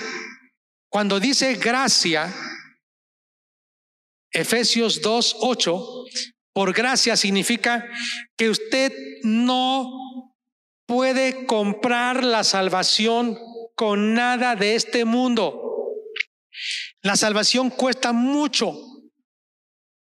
cuando 0.96 1.20
dice 1.20 1.56
gracia, 1.56 2.32
Efesios 4.30 5.02
2, 5.02 5.36
8, 5.40 6.04
por 6.54 6.72
gracia 6.72 7.18
significa 7.18 7.86
que 8.34 8.48
usted 8.48 8.94
no 9.22 10.32
puede 10.86 11.44
comprar 11.44 12.24
la 12.24 12.44
salvación 12.44 13.38
con 13.74 14.14
nada 14.14 14.56
de 14.56 14.74
este 14.74 15.04
mundo. 15.04 15.92
La 17.02 17.14
salvación 17.14 17.68
cuesta 17.68 18.12
mucho. 18.14 18.95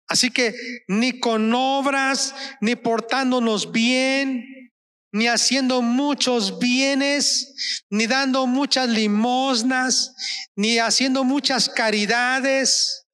Así 0.08 0.30
que 0.32 0.56
ni 0.88 1.20
con 1.20 1.54
obras, 1.54 2.34
ni 2.62 2.76
portándonos 2.76 3.72
bien, 3.72 4.72
ni 5.12 5.28
haciendo 5.28 5.82
muchos 5.82 6.60
bienes, 6.60 7.84
ni 7.90 8.08
dando 8.08 8.46
muchas 8.46 8.88
limosnas, 8.88 10.16
ni 10.56 10.78
haciendo 10.78 11.24
muchas 11.24 11.70
caridades, 11.70 13.08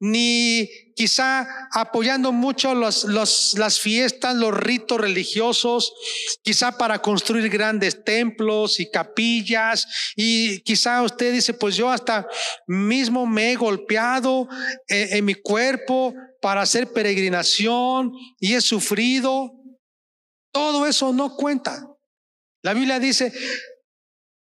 ni 0.00 0.68
quizá 1.00 1.48
apoyando 1.72 2.30
mucho 2.30 2.74
las 2.74 3.80
fiestas, 3.80 4.36
los 4.36 4.52
ritos 4.52 5.00
religiosos, 5.00 5.94
quizá 6.42 6.76
para 6.76 7.00
construir 7.00 7.48
grandes 7.48 8.04
templos 8.04 8.78
y 8.80 8.90
capillas. 8.90 9.86
Y 10.14 10.60
quizá 10.60 11.00
usted 11.00 11.32
dice, 11.32 11.54
pues 11.54 11.74
yo 11.74 11.88
hasta 11.88 12.28
mismo 12.66 13.24
me 13.24 13.50
he 13.50 13.56
golpeado 13.56 14.46
en, 14.88 15.16
en 15.16 15.24
mi 15.24 15.36
cuerpo 15.36 16.12
para 16.42 16.60
hacer 16.60 16.92
peregrinación 16.92 18.12
y 18.38 18.52
he 18.52 18.60
sufrido. 18.60 19.52
Todo 20.52 20.86
eso 20.86 21.14
no 21.14 21.34
cuenta. 21.34 21.82
La 22.62 22.74
Biblia 22.74 23.00
dice, 23.00 23.32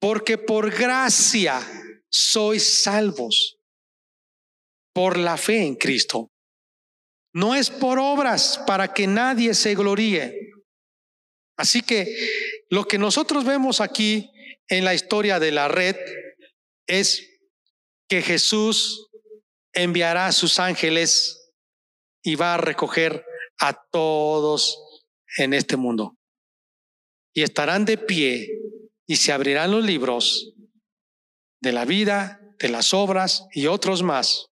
porque 0.02 0.40
por 0.40 0.72
gracia 0.72 1.62
sois 2.10 2.82
salvos, 2.82 3.60
por 4.92 5.20
la 5.20 5.38
fe 5.38 5.64
en 5.64 5.76
Cristo. 5.76 6.32
No 7.38 7.54
es 7.54 7.70
por 7.70 8.00
obras 8.00 8.60
para 8.66 8.96
que 8.96 9.06
nadie 9.06 9.54
se 9.54 9.76
gloríe. 9.76 10.54
Así 11.56 11.84
que 11.84 12.08
lo 12.72 12.88
que 12.88 12.98
nosotros 12.98 13.46
vemos 13.46 13.80
aquí 13.80 14.32
en 14.68 14.84
la 14.84 14.96
historia 14.96 15.40
de 15.40 15.52
la 15.52 15.68
red 15.68 15.96
es 16.88 17.30
que 18.10 18.24
Jesús 18.24 19.12
enviará 19.72 20.26
a 20.26 20.32
sus 20.32 20.58
ángeles 20.58 21.54
y 22.24 22.34
va 22.34 22.56
a 22.56 22.58
recoger 22.58 23.24
a 23.60 23.86
todos 23.92 24.76
en 25.38 25.54
este 25.54 25.78
mundo. 25.78 26.18
Y 27.36 27.44
estarán 27.44 27.86
de 27.86 28.00
pie 28.00 28.50
y 29.06 29.18
se 29.18 29.32
abrirán 29.32 29.70
los 29.70 29.86
libros 29.86 30.56
de 31.62 31.72
la 31.72 31.86
vida, 31.86 32.42
de 32.58 32.70
las 32.70 32.96
obras 32.96 33.46
y 33.52 33.68
otros 33.68 34.02
más. 34.02 34.48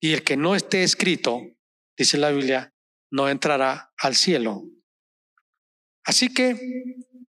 Y 0.00 0.14
el 0.14 0.24
que 0.24 0.38
no 0.38 0.56
esté 0.56 0.84
escrito, 0.84 1.42
dice 1.96 2.18
la 2.18 2.30
Biblia, 2.30 2.72
no 3.10 3.28
entrará 3.28 3.92
al 3.98 4.14
cielo. 4.14 4.64
Así 6.04 6.32
que 6.32 6.56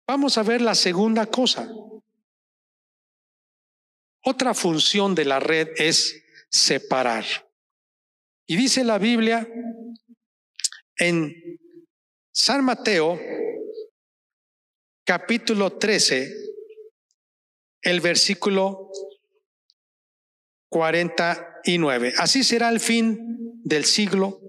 vamos 0.07 0.37
a 0.37 0.43
ver 0.43 0.61
la 0.61 0.75
segunda 0.75 1.25
cosa. 1.25 1.69
Otra 4.23 4.53
función 4.53 5.13
de 5.15 5.25
la 5.25 5.39
red 5.39 5.69
es 5.75 6.23
separar. 6.49 7.25
Y 8.47 8.55
dice 8.55 8.83
la 8.83 8.97
Biblia 8.97 9.47
en 10.97 11.59
San 12.31 12.63
Mateo, 12.63 13.19
capítulo 15.05 15.77
13, 15.77 16.33
el 17.81 17.99
versículo 17.99 18.89
49. 20.69 22.13
Así 22.17 22.43
será 22.43 22.69
el 22.69 22.79
fin 22.79 23.61
del 23.63 23.85
siglo. 23.85 24.42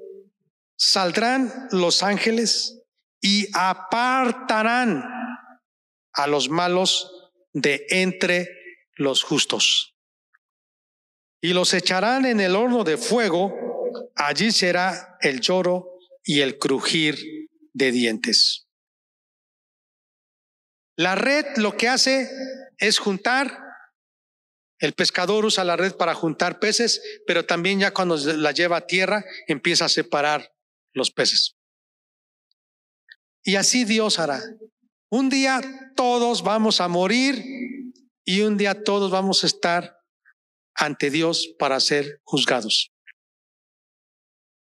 Saldrán 0.76 1.68
los 1.70 2.02
ángeles 2.02 2.80
y 3.20 3.48
apartarán 3.54 5.04
a 6.12 6.26
los 6.26 6.48
malos 6.48 7.10
de 7.52 7.87
entre 7.88 8.48
los 8.96 9.22
justos. 9.22 9.96
Y 11.40 11.52
los 11.52 11.74
echarán 11.74 12.26
en 12.26 12.40
el 12.40 12.56
horno 12.56 12.84
de 12.84 12.96
fuego, 12.96 13.54
allí 14.16 14.50
será 14.50 15.18
el 15.20 15.40
lloro 15.40 15.98
y 16.22 16.40
el 16.40 16.58
crujir 16.58 17.18
de 17.72 17.92
dientes. 17.92 18.66
La 20.96 21.16
red 21.16 21.44
lo 21.56 21.76
que 21.76 21.88
hace 21.88 22.30
es 22.78 22.98
juntar, 22.98 23.58
el 24.78 24.92
pescador 24.92 25.44
usa 25.44 25.64
la 25.64 25.76
red 25.76 25.94
para 25.94 26.14
juntar 26.14 26.60
peces, 26.60 27.00
pero 27.26 27.44
también 27.44 27.80
ya 27.80 27.92
cuando 27.92 28.16
la 28.16 28.52
lleva 28.52 28.78
a 28.78 28.87
tierra 28.87 29.24
empieza 29.48 29.87
a 29.87 29.88
separar 29.88 30.54
los 30.94 31.11
peces. 31.11 31.57
Y 33.42 33.57
así 33.57 33.85
Dios 33.85 34.18
hará. 34.18 34.42
Un 35.11 35.28
día 35.28 35.61
todos 35.94 36.42
vamos 36.42 36.80
a 36.80 36.88
morir 36.88 37.44
y 38.24 38.40
un 38.40 38.57
día 38.57 38.83
todos 38.83 39.11
vamos 39.11 39.44
a 39.44 39.46
estar 39.46 39.98
ante 40.74 41.11
Dios 41.11 41.54
para 41.59 41.78
ser 41.78 42.20
juzgados. 42.24 42.92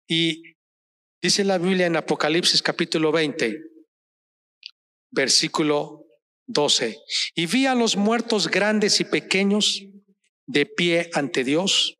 Y 0.08 0.56
dice 1.20 1.44
la 1.44 1.58
Biblia 1.58 1.86
en 1.86 1.96
Apocalipsis 1.96 2.62
capítulo 2.62 3.12
20, 3.12 3.60
versículo 5.10 6.06
12, 6.46 6.98
y 7.34 7.46
vi 7.46 7.66
a 7.66 7.74
los 7.74 7.96
muertos 7.96 8.48
grandes 8.48 9.00
y 9.00 9.04
pequeños 9.04 9.82
de 10.46 10.66
pie 10.66 11.10
ante 11.12 11.44
Dios. 11.44 11.99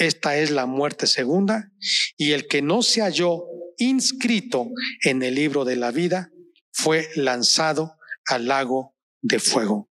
Esta 0.00 0.38
es 0.38 0.50
la 0.50 0.64
muerte 0.64 1.06
segunda, 1.06 1.70
y 2.16 2.32
el 2.32 2.48
que 2.48 2.62
no 2.62 2.80
se 2.80 3.02
halló 3.02 3.44
inscrito 3.76 4.70
en 5.04 5.22
el 5.22 5.34
libro 5.34 5.66
de 5.66 5.76
la 5.76 5.90
vida 5.90 6.30
fue 6.72 7.10
lanzado 7.16 7.98
al 8.24 8.46
lago 8.46 8.96
de 9.20 9.38
fuego. 9.38 9.90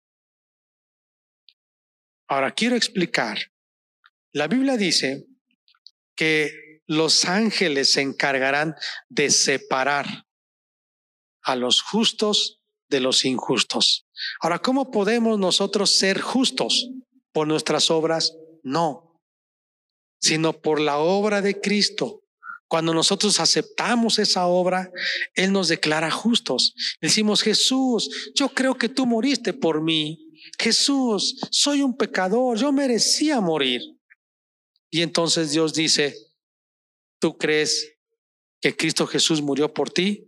Ahora 2.29 2.53
quiero 2.53 2.77
explicar. 2.77 3.37
La 4.31 4.47
Biblia 4.47 4.77
dice 4.77 5.27
que 6.15 6.53
los 6.85 7.25
ángeles 7.25 7.91
se 7.91 7.99
encargarán 7.99 8.75
de 9.09 9.29
separar 9.29 10.25
a 11.41 11.57
los 11.57 11.81
justos 11.81 12.61
de 12.89 13.01
los 13.01 13.25
injustos. 13.25 14.07
Ahora, 14.39 14.59
¿cómo 14.59 14.89
podemos 14.89 15.37
nosotros 15.37 15.91
ser 15.91 16.21
justos? 16.21 16.91
¿Por 17.33 17.45
nuestras 17.45 17.91
obras? 17.91 18.37
No, 18.63 19.06
sino 20.19 20.53
por 20.53 20.79
la 20.79 20.97
obra 20.97 21.41
de 21.41 21.59
Cristo. 21.59 22.23
Cuando 22.67 22.93
nosotros 22.93 23.39
aceptamos 23.39 24.19
esa 24.19 24.47
obra, 24.47 24.91
Él 25.35 25.53
nos 25.53 25.69
declara 25.69 26.11
justos. 26.11 26.73
Decimos, 26.99 27.41
Jesús, 27.41 28.31
yo 28.35 28.49
creo 28.49 28.77
que 28.77 28.89
tú 28.89 29.05
moriste 29.05 29.53
por 29.53 29.81
mí. 29.81 30.27
Jesús, 30.59 31.39
soy 31.49 31.81
un 31.81 31.95
pecador, 31.95 32.57
yo 32.57 32.71
merecía 32.73 33.39
morir. 33.39 33.81
Y 34.89 35.01
entonces 35.01 35.51
Dios 35.51 35.73
dice, 35.73 36.15
¿tú 37.19 37.37
crees 37.37 37.93
que 38.61 38.75
Cristo 38.75 39.07
Jesús 39.07 39.41
murió 39.41 39.73
por 39.73 39.89
ti? 39.89 40.27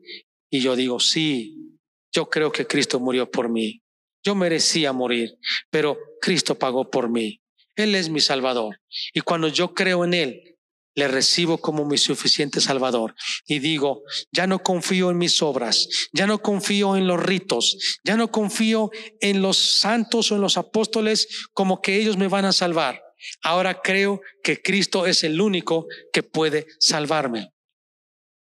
Y 0.49 0.61
yo 0.61 0.75
digo, 0.75 0.99
sí, 0.99 1.77
yo 2.11 2.29
creo 2.29 2.51
que 2.51 2.67
Cristo 2.67 2.99
murió 2.99 3.29
por 3.29 3.49
mí. 3.49 3.83
Yo 4.23 4.35
merecía 4.35 4.93
morir, 4.93 5.37
pero 5.69 5.97
Cristo 6.21 6.57
pagó 6.57 6.89
por 6.89 7.09
mí. 7.09 7.41
Él 7.79 7.95
es 7.95 8.09
mi 8.09 8.19
Salvador. 8.19 8.81
Y 9.13 9.21
cuando 9.21 9.47
yo 9.47 9.73
creo 9.73 10.05
en 10.05 10.13
Él, 10.13 10.49
le 10.95 11.07
recibo 11.07 11.59
como 11.59 11.85
mi 11.85 11.97
suficiente 11.97 12.59
Salvador 12.61 13.15
y 13.47 13.59
digo, 13.59 14.03
ya 14.31 14.47
no 14.47 14.59
confío 14.59 15.09
en 15.09 15.17
mis 15.17 15.41
obras, 15.41 15.87
ya 16.11 16.27
no 16.27 16.41
confío 16.41 16.97
en 16.97 17.07
los 17.07 17.21
ritos, 17.21 17.99
ya 18.03 18.17
no 18.17 18.31
confío 18.31 18.91
en 19.21 19.41
los 19.41 19.79
santos 19.79 20.31
o 20.31 20.35
en 20.35 20.41
los 20.41 20.57
apóstoles 20.57 21.47
como 21.53 21.81
que 21.81 21.95
ellos 21.95 22.17
me 22.17 22.27
van 22.27 22.45
a 22.45 22.51
salvar. 22.51 23.01
Ahora 23.41 23.81
creo 23.81 24.21
que 24.43 24.61
Cristo 24.61 25.05
es 25.05 25.23
el 25.23 25.39
único 25.41 25.87
que 26.11 26.23
puede 26.23 26.67
salvarme. 26.79 27.53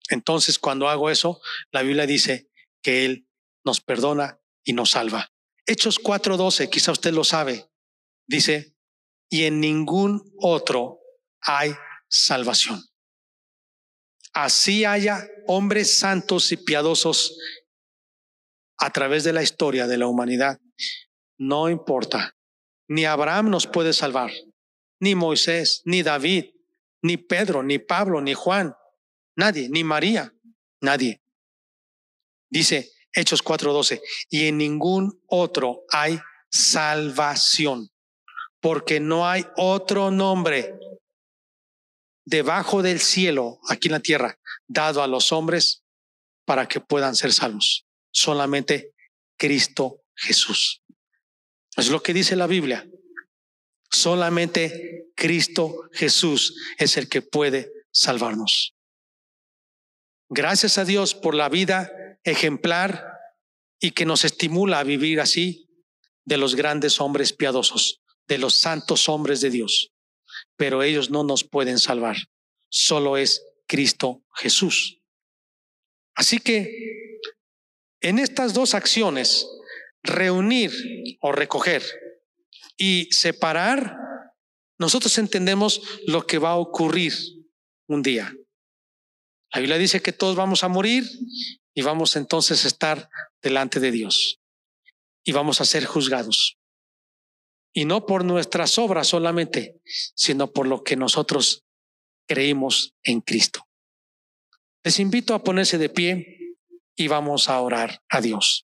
Entonces, 0.10 0.60
cuando 0.60 0.89
hago 0.89 1.10
eso, 1.10 1.41
la 1.72 1.82
Biblia 1.82 2.06
dice 2.06 2.50
que 2.82 3.06
Él 3.06 3.28
nos 3.63 3.82
perdona 3.82 4.39
y 4.63 4.74
nos 4.74 4.91
salva. 4.91 5.32
Hechos 5.65 6.00
4:12, 6.00 6.69
quizá 6.69 6.91
usted 6.91 7.13
lo 7.13 7.24
sabe, 7.24 7.69
dice, 8.28 8.73
y 9.34 9.46
en 9.46 9.60
ningún 9.60 10.32
otro 10.38 11.00
hay 11.41 11.74
salvación. 12.08 12.84
Así 14.32 14.86
haya 14.86 15.28
hombres 15.48 15.98
santos 15.98 16.52
y 16.52 16.58
piadosos 16.58 17.36
a 18.78 18.91
través 18.91 19.24
de 19.24 19.34
la 19.34 19.41
historia 19.41 19.88
de 19.88 19.98
la 19.98 20.06
humanidad. 20.06 20.60
No 21.39 21.67
importa. 21.67 22.36
Ni 22.88 23.06
Abraham 23.06 23.50
nos 23.50 23.65
puede 23.65 23.93
salvar, 23.93 24.32
ni 25.00 25.15
Moisés, 25.15 25.82
ni 25.86 26.04
David, 26.04 26.52
ni 27.02 27.17
Pedro, 27.17 27.63
ni 27.63 27.80
Pablo, 27.80 28.22
ni 28.22 28.36
Juan. 28.36 28.76
Nadie, 29.36 29.67
ni 29.67 29.84
María, 29.84 30.32
nadie. 30.80 31.24
Dice 32.52 32.91
Hechos 33.12 33.41
4:12, 33.43 34.00
y 34.30 34.46
en 34.46 34.60
ningún 34.60 35.24
otro 35.26 35.86
hay 35.89 36.19
salvación, 36.52 37.89
porque 38.63 39.02
no 39.02 39.28
hay 39.28 39.45
otro 39.58 40.10
nombre 40.10 40.73
debajo 42.26 42.82
del 42.82 43.02
cielo, 43.02 43.60
aquí 43.67 43.89
en 43.89 43.91
la 43.91 43.99
tierra, 43.99 44.39
dado 44.67 45.04
a 45.04 45.08
los 45.08 45.34
hombres 45.34 45.84
para 46.45 46.65
que 46.69 46.80
puedan 46.80 47.13
ser 47.13 47.34
salvos. 47.34 47.86
Solamente 48.13 48.93
Cristo 49.38 50.02
Jesús. 50.15 50.82
Es 51.76 51.89
lo 51.89 52.02
que 52.02 52.13
dice 52.13 52.38
la 52.38 52.47
Biblia. 52.47 52.88
Solamente 53.91 55.08
Cristo 55.13 55.89
Jesús 55.91 56.56
es 56.78 56.95
el 56.95 57.10
que 57.10 57.21
puede 57.21 57.69
salvarnos. 57.91 58.76
Gracias 60.30 60.78
a 60.78 60.86
Dios 60.86 61.15
por 61.15 61.36
la 61.36 61.49
vida 61.49 61.91
ejemplar 62.23 63.12
y 63.82 63.91
que 63.91 64.06
nos 64.06 64.23
estimula 64.23 64.80
a 64.80 64.84
vivir 64.84 65.19
así 65.19 65.67
de 66.23 66.38
los 66.38 66.56
grandes 66.56 67.02
hombres 67.02 67.34
piadosos, 67.34 67.99
de 68.28 68.38
los 68.38 68.56
santos 68.56 69.10
hombres 69.10 69.42
de 69.42 69.50
Dios 69.50 69.94
pero 70.56 70.84
ellos 70.84 71.10
no 71.10 71.24
nos 71.24 71.44
pueden 71.44 71.80
salvar. 71.80 72.18
Solo 72.70 73.18
es 73.18 73.46
Cristo 73.68 74.24
Jesús. 74.36 75.00
Así 76.16 76.40
que 76.40 77.20
en 78.02 78.20
estas 78.20 78.54
dos 78.54 78.74
acciones, 78.74 79.48
reunir 80.04 80.72
o 81.22 81.32
recoger 81.32 81.84
y 82.78 83.08
separar, 83.12 83.98
nosotros 84.78 85.18
entendemos 85.18 85.82
lo 86.06 86.28
que 86.28 86.38
va 86.38 86.52
a 86.52 86.58
ocurrir 86.58 87.14
un 87.88 88.02
día. 88.02 88.36
La 89.54 89.60
Biblia 89.60 89.78
dice 89.78 90.02
que 90.02 90.14
todos 90.14 90.36
vamos 90.36 90.64
a 90.64 90.68
morir 90.68 91.08
y 91.74 91.82
vamos 91.82 92.16
entonces 92.16 92.66
a 92.66 92.68
estar 92.68 93.10
delante 93.42 93.80
de 93.80 93.92
Dios 93.92 94.40
y 95.24 95.32
vamos 95.32 95.62
a 95.62 95.66
ser 95.66 95.86
juzgados 95.86 96.58
y 97.74 97.86
no 97.86 98.06
por 98.06 98.24
nuestras 98.24 98.78
obras 98.78 99.08
solamente, 99.08 99.82
sino 100.16 100.52
por 100.52 100.68
lo 100.68 100.84
que 100.84 100.96
nosotros 100.96 101.64
creímos 102.28 102.94
en 103.04 103.22
Cristo. 103.22 103.68
Les 104.84 105.00
invito 105.00 105.34
a 105.34 105.44
ponerse 105.44 105.78
de 105.78 105.90
pie 105.90 106.58
y 106.96 107.08
vamos 107.08 107.50
a 107.50 107.60
orar 107.60 108.02
a 108.10 108.22
Dios. 108.22 108.66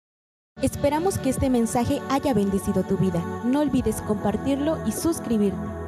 Esperamos 0.62 1.18
que 1.18 1.30
este 1.30 1.50
mensaje 1.50 2.00
haya 2.10 2.34
bendecido 2.34 2.84
tu 2.84 2.98
vida. 2.98 3.20
No 3.46 3.62
olvides 3.62 4.02
compartirlo 4.02 4.78
y 4.86 4.92
suscribirte. 4.92 5.81